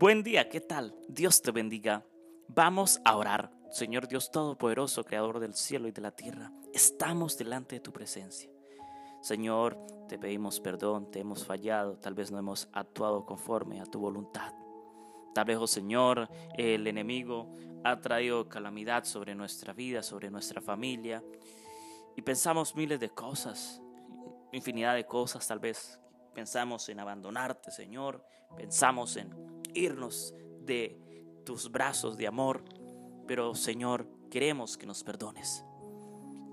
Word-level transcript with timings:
Buen 0.00 0.22
día, 0.22 0.48
¿qué 0.48 0.62
tal? 0.62 0.94
Dios 1.08 1.42
te 1.42 1.50
bendiga. 1.50 2.06
Vamos 2.48 3.02
a 3.04 3.18
orar. 3.18 3.50
Señor 3.70 4.08
Dios 4.08 4.30
Todopoderoso, 4.30 5.04
Creador 5.04 5.40
del 5.40 5.52
cielo 5.52 5.88
y 5.88 5.92
de 5.92 6.00
la 6.00 6.10
tierra, 6.10 6.50
estamos 6.72 7.36
delante 7.36 7.74
de 7.74 7.80
tu 7.80 7.92
presencia. 7.92 8.50
Señor, 9.20 9.76
te 10.08 10.18
pedimos 10.18 10.58
perdón, 10.58 11.10
te 11.10 11.20
hemos 11.20 11.44
fallado, 11.44 11.98
tal 11.98 12.14
vez 12.14 12.30
no 12.30 12.38
hemos 12.38 12.66
actuado 12.72 13.26
conforme 13.26 13.78
a 13.78 13.84
tu 13.84 14.00
voluntad. 14.00 14.54
Tal 15.34 15.44
vez, 15.44 15.58
oh 15.58 15.66
Señor, 15.66 16.30
el 16.56 16.86
enemigo 16.86 17.52
ha 17.84 18.00
traído 18.00 18.48
calamidad 18.48 19.04
sobre 19.04 19.34
nuestra 19.34 19.74
vida, 19.74 20.02
sobre 20.02 20.30
nuestra 20.30 20.62
familia, 20.62 21.22
y 22.16 22.22
pensamos 22.22 22.74
miles 22.74 23.00
de 23.00 23.10
cosas, 23.10 23.82
infinidad 24.50 24.94
de 24.94 25.04
cosas, 25.04 25.46
tal 25.46 25.58
vez 25.58 26.00
pensamos 26.32 26.88
en 26.88 27.00
abandonarte, 27.00 27.70
Señor, 27.70 28.24
pensamos 28.56 29.18
en 29.18 29.59
irnos 29.74 30.34
de 30.60 30.98
tus 31.44 31.70
brazos 31.70 32.16
de 32.16 32.26
amor, 32.26 32.64
pero 33.26 33.54
Señor, 33.54 34.06
queremos 34.30 34.76
que 34.76 34.86
nos 34.86 35.02
perdones. 35.02 35.64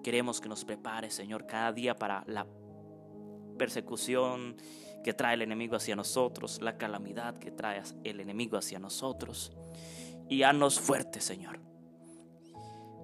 Queremos 0.04 0.40
que 0.40 0.50
nos 0.50 0.64
prepares, 0.64 1.14
Señor, 1.14 1.46
cada 1.46 1.72
día 1.74 1.96
para 1.96 2.24
la 2.27 2.48
persecución 3.58 4.55
que 5.04 5.14
trae 5.14 5.36
el 5.36 5.41
enemigo 5.41 5.76
hacia 5.76 5.96
nosotros, 5.96 6.62
la 6.62 6.77
calamidad 6.77 7.38
que 7.38 7.52
trae 7.52 7.82
el 8.04 8.20
enemigo 8.20 8.58
hacia 8.58 8.80
nosotros. 8.80 9.52
Y 10.30 10.44
haznos 10.44 10.80
fuertes, 10.80 11.24
Señor. 11.24 11.60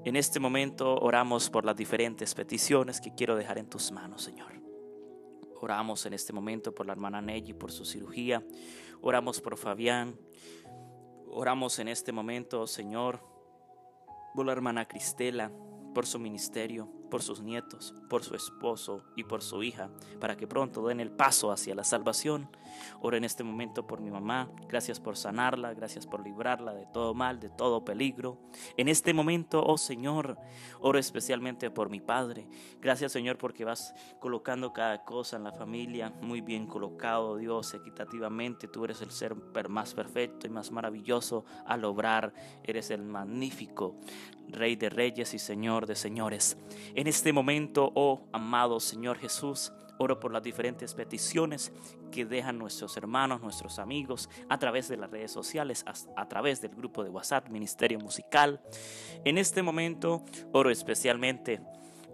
En 0.05 0.15
este 0.17 0.39
momento 0.39 0.95
oramos 0.95 1.49
por 1.49 1.63
las 1.63 1.77
diferentes 1.77 2.35
peticiones 2.35 2.99
que 2.99 3.15
quiero 3.15 3.35
dejar 3.35 3.57
en 3.57 3.69
tus 3.69 3.91
manos, 3.91 4.21
Señor. 4.21 4.62
Oramos 5.63 6.05
en 6.05 6.13
este 6.13 6.33
momento 6.33 6.75
por 6.75 6.85
la 6.85 6.91
hermana 6.91 7.21
Nelly, 7.21 7.53
por 7.53 7.71
su 7.71 7.85
cirugía. 7.85 8.43
Oramos 9.01 9.39
por 9.39 9.55
Fabián. 9.55 10.19
Oramos 11.29 11.79
en 11.79 11.87
este 11.87 12.11
momento, 12.11 12.67
Señor, 12.67 13.21
por 14.35 14.45
la 14.45 14.51
hermana 14.51 14.89
Cristela, 14.89 15.53
por 15.95 16.05
su 16.05 16.19
ministerio, 16.19 16.89
por 17.13 17.21
sus 17.21 17.41
nietos, 17.41 17.93
por 18.09 18.23
su 18.23 18.33
esposo 18.33 19.03
y 19.15 19.23
por 19.23 19.43
su 19.43 19.61
hija, 19.61 19.91
para 20.19 20.35
que 20.35 20.47
pronto 20.47 20.87
den 20.87 20.99
el 20.99 21.11
paso 21.11 21.51
hacia 21.51 21.75
la 21.75 21.83
salvación. 21.83 22.49
Oro 23.01 23.17
en 23.17 23.23
este 23.23 23.43
momento 23.43 23.85
por 23.85 24.01
mi 24.01 24.09
mamá, 24.09 24.49
gracias 24.67 24.99
por 24.99 25.15
sanarla, 25.15 25.75
gracias 25.75 26.07
por 26.07 26.23
librarla 26.23 26.73
de 26.73 26.87
todo 26.87 27.13
mal, 27.13 27.39
de 27.39 27.49
todo 27.49 27.85
peligro. 27.85 28.39
En 28.77 28.87
este 28.87 29.13
momento, 29.13 29.63
oh 29.63 29.77
Señor, 29.77 30.39
oro 30.79 30.97
especialmente 30.97 31.69
por 31.69 31.91
mi 31.91 32.01
padre. 32.01 32.47
Gracias 32.81 33.11
Señor 33.11 33.37
porque 33.37 33.63
vas 33.63 33.93
colocando 34.19 34.73
cada 34.73 35.03
cosa 35.03 35.37
en 35.37 35.43
la 35.43 35.51
familia, 35.51 36.11
muy 36.19 36.41
bien 36.41 36.65
colocado 36.65 37.37
Dios, 37.37 37.75
equitativamente. 37.75 38.67
Tú 38.67 38.85
eres 38.85 39.03
el 39.03 39.11
ser 39.11 39.35
más 39.69 39.93
perfecto 39.93 40.47
y 40.47 40.49
más 40.49 40.71
maravilloso 40.71 41.45
al 41.67 41.85
obrar. 41.85 42.33
Eres 42.63 42.89
el 42.89 43.03
magnífico 43.03 43.99
Rey 44.49 44.75
de 44.75 44.89
reyes 44.89 45.33
y 45.33 45.39
Señor 45.39 45.87
de 45.87 45.95
señores. 45.95 46.57
Este 47.07 47.33
momento, 47.33 47.91
oh 47.95 48.27
amado 48.31 48.79
Señor 48.79 49.17
Jesús, 49.17 49.73
oro 49.97 50.19
por 50.19 50.31
las 50.31 50.43
diferentes 50.43 50.93
peticiones 50.93 51.71
que 52.11 52.25
dejan 52.25 52.57
nuestros 52.57 52.95
hermanos, 52.97 53.41
nuestros 53.41 53.79
amigos, 53.79 54.29
a 54.49 54.59
través 54.59 54.87
de 54.87 54.97
las 54.97 55.09
redes 55.09 55.31
sociales, 55.31 55.85
a, 56.15 56.27
través 56.27 56.61
del 56.61 56.75
grupo 56.75 57.03
de 57.03 57.09
WhatsApp, 57.09 57.49
Ministerio 57.49 57.99
Musical. 57.99 58.61
En 59.23 59.37
este 59.37 59.61
momento, 59.63 60.23
oro 60.51 60.69
especialmente 60.69 61.61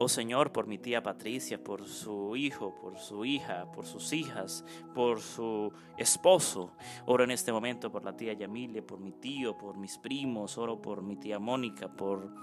Oh 0.02 0.08
Señor, 0.08 0.54
por 0.54 0.66
mi 0.66 0.78
tía 0.78 1.04
Patricia, 1.04 1.62
por 1.62 1.86
su 1.86 2.38
hijo, 2.38 2.74
por 2.82 2.98
su 2.98 3.26
hija, 3.26 3.70
por 3.74 3.86
sus 3.86 4.14
hijas, 4.14 4.64
por 4.96 5.20
su 5.20 5.74
esposo. 5.98 6.72
Oro 7.06 7.26
en 7.26 7.32
este 7.32 7.52
momento 7.52 7.92
por 7.92 8.06
la 8.06 8.16
tía 8.16 8.32
Yamilia, 8.32 8.82
por 8.82 9.02
mi 9.02 9.12
tío, 9.12 9.58
por 9.58 9.78
mis 9.78 9.98
primos. 9.98 10.58
Oro 10.58 10.82
por 10.82 11.02
mi 11.02 11.18
tía 11.18 11.38
Mónica, 11.38 11.90
por 11.90 12.34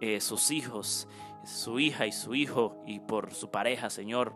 eh, 0.00 0.20
sus 0.20 0.52
hijos, 0.52 1.08
su 1.44 1.78
hija 1.80 2.06
y 2.06 2.12
su 2.12 2.34
hijo 2.34 2.82
y 2.86 3.00
por 3.00 3.32
su 3.32 3.50
pareja, 3.50 3.90
Señor. 3.90 4.34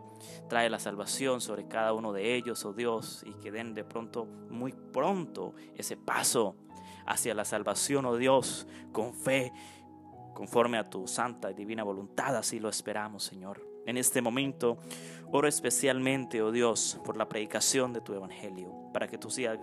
Trae 0.49 0.69
la 0.69 0.79
salvación 0.79 1.41
sobre 1.41 1.67
cada 1.67 1.93
uno 1.93 2.13
de 2.13 2.35
ellos, 2.35 2.65
oh 2.65 2.73
Dios, 2.73 3.23
y 3.25 3.33
que 3.41 3.51
den 3.51 3.73
de 3.73 3.83
pronto, 3.83 4.25
muy 4.25 4.73
pronto, 4.73 5.53
ese 5.75 5.97
paso 5.97 6.55
hacia 7.05 7.33
la 7.33 7.45
salvación, 7.45 8.05
oh 8.05 8.17
Dios, 8.17 8.67
con 8.91 9.13
fe 9.13 9.51
conforme 10.33 10.77
a 10.77 10.89
tu 10.89 11.07
santa 11.07 11.49
y 11.49 11.53
divina 11.53 11.83
voluntad, 11.83 12.35
así 12.35 12.59
lo 12.59 12.69
esperamos, 12.69 13.23
Señor. 13.23 13.74
En 13.85 13.97
este 13.97 14.21
momento, 14.21 14.77
oro 15.31 15.47
especialmente, 15.47 16.41
oh 16.41 16.51
Dios, 16.51 16.99
por 17.05 17.17
la 17.17 17.27
predicación 17.27 17.93
de 17.93 18.01
tu 18.01 18.13
Evangelio, 18.13 18.73
para 18.93 19.07
que 19.07 19.17
tú 19.17 19.29
sigas, 19.29 19.59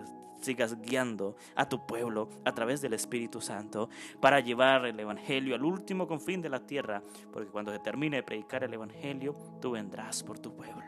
guiando 0.81 1.35
a 1.55 1.67
tu 1.67 1.85
pueblo 1.85 2.29
a 2.45 2.53
través 2.53 2.81
del 2.81 2.93
Espíritu 2.93 3.41
Santo, 3.41 3.89
para 4.21 4.39
llevar 4.39 4.85
el 4.85 4.99
Evangelio 4.99 5.55
al 5.55 5.63
último 5.63 6.07
confín 6.07 6.41
de 6.41 6.49
la 6.49 6.65
tierra, 6.65 7.01
porque 7.31 7.49
cuando 7.49 7.71
se 7.71 7.79
termine 7.79 8.17
de 8.17 8.23
predicar 8.23 8.63
el 8.63 8.73
Evangelio, 8.73 9.35
tú 9.61 9.71
vendrás 9.71 10.23
por 10.23 10.39
tu 10.39 10.55
pueblo. 10.55 10.83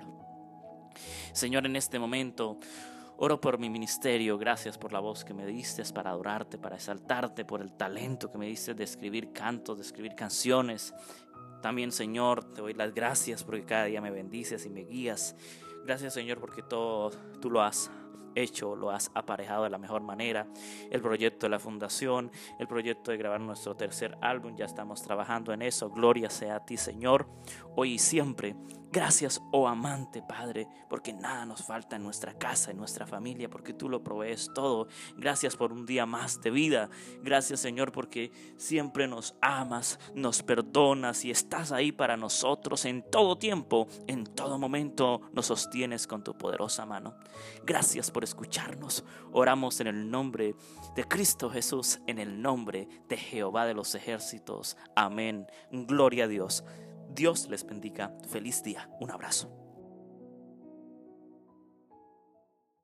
Señor, 1.33 1.65
en 1.65 1.75
este 1.75 1.99
momento, 1.99 2.57
Oro 3.17 3.39
por 3.39 3.57
mi 3.57 3.69
ministerio, 3.69 4.37
gracias 4.37 4.77
por 4.77 4.91
la 4.91 4.99
voz 4.99 5.23
que 5.23 5.33
me 5.33 5.45
diste 5.45 5.81
para 5.93 6.09
adorarte, 6.09 6.57
para 6.57 6.75
exaltarte, 6.75 7.45
por 7.45 7.61
el 7.61 7.71
talento 7.71 8.29
que 8.29 8.37
me 8.37 8.47
diste 8.47 8.73
de 8.73 8.83
escribir 8.83 9.31
cantos, 9.31 9.77
de 9.77 9.83
escribir 9.83 10.15
canciones. 10.15 10.93
También, 11.65 11.91
Señor, 11.91 12.43
te 12.43 12.61
doy 12.61 12.75
las 12.75 12.93
gracias 12.93 13.43
porque 13.43 13.65
cada 13.65 13.85
día 13.85 13.99
me 13.99 14.11
bendices 14.11 14.67
y 14.67 14.69
me 14.69 14.81
guías. 14.81 15.35
Gracias, 15.83 16.13
Señor, 16.13 16.39
porque 16.39 16.61
todo 16.61 17.09
tú 17.41 17.49
lo 17.49 17.63
has 17.63 17.89
hecho, 18.35 18.75
lo 18.75 18.91
has 18.91 19.11
aparejado 19.13 19.63
de 19.63 19.69
la 19.69 19.77
mejor 19.77 20.01
manera. 20.01 20.47
El 20.89 21.01
proyecto 21.01 21.45
de 21.45 21.49
la 21.49 21.59
fundación, 21.59 22.31
el 22.59 22.67
proyecto 22.67 23.11
de 23.11 23.17
grabar 23.17 23.41
nuestro 23.41 23.75
tercer 23.75 24.17
álbum, 24.21 24.55
ya 24.55 24.65
estamos 24.65 25.01
trabajando 25.01 25.53
en 25.53 25.61
eso. 25.61 25.89
Gloria 25.89 26.29
sea 26.29 26.57
a 26.57 26.65
ti, 26.65 26.77
Señor, 26.77 27.27
hoy 27.75 27.93
y 27.93 27.99
siempre. 27.99 28.55
Gracias, 28.95 29.41
oh 29.51 29.67
amante 29.67 30.21
Padre, 30.21 30.69
porque 30.89 31.11
nada 31.11 31.45
nos 31.45 31.65
falta 31.65 31.97
en 31.97 32.03
nuestra 32.03 32.37
casa, 32.37 32.71
en 32.71 32.77
nuestra 32.77 33.05
familia, 33.05 33.49
porque 33.49 33.73
tú 33.73 33.89
lo 33.89 34.01
provees 34.01 34.49
todo. 34.55 34.87
Gracias 35.17 35.57
por 35.57 35.73
un 35.73 35.85
día 35.85 36.05
más 36.05 36.39
de 36.39 36.49
vida. 36.49 36.89
Gracias, 37.21 37.59
Señor, 37.59 37.91
porque 37.91 38.31
siempre 38.55 39.05
nos 39.09 39.35
amas, 39.41 39.99
nos 40.13 40.43
perdonas 40.43 41.25
y 41.25 41.31
estás 41.31 41.73
ahí 41.73 41.91
para 41.91 42.15
nosotros 42.15 42.85
en 42.85 43.03
todo 43.11 43.37
tiempo, 43.37 43.89
en 44.07 44.23
todo 44.23 44.57
momento 44.57 45.19
nos 45.33 45.47
sostienes 45.47 46.07
con 46.07 46.23
tu 46.23 46.37
poderosa 46.37 46.85
mano. 46.85 47.17
Por 48.11 48.23
escucharnos. 48.23 49.03
Oramos 49.31 49.79
en 49.79 49.87
el 49.87 50.09
nombre 50.09 50.55
de 50.95 51.03
Cristo 51.05 51.49
Jesús, 51.49 51.99
en 52.07 52.19
el 52.19 52.41
nombre 52.41 52.87
de 53.09 53.17
Jehová 53.17 53.65
de 53.65 53.73
los 53.73 53.95
ejércitos. 53.95 54.77
Amén. 54.95 55.47
Gloria 55.71 56.25
a 56.25 56.27
Dios. 56.27 56.63
Dios 57.13 57.49
les 57.49 57.65
bendiga. 57.65 58.15
Feliz 58.29 58.63
día. 58.63 58.89
Un 58.99 59.11
abrazo. 59.11 59.64